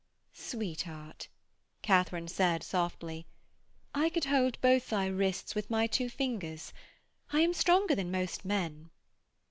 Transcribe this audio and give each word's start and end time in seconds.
'Sweetheart,' 0.33 1.27
Katharine 1.83 2.27
said 2.27 2.63
softly, 2.63 3.27
'I 3.93 4.09
could 4.09 4.25
hold 4.25 4.59
both 4.59 4.89
thy 4.89 5.05
wrists 5.05 5.53
with 5.53 5.69
my 5.69 5.85
two 5.85 6.09
fingers. 6.09 6.73
I 7.31 7.41
am 7.41 7.53
stronger 7.53 7.93
than 7.93 8.09
most 8.09 8.43
men.' 8.43 8.89